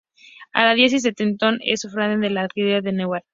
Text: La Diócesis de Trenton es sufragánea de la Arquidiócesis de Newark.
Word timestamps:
La 0.55 0.73
Diócesis 0.73 1.03
de 1.03 1.11
Trenton 1.13 1.59
es 1.63 1.81
sufragánea 1.81 2.27
de 2.29 2.33
la 2.33 2.41
Arquidiócesis 2.41 2.85
de 2.85 2.91
Newark. 2.93 3.23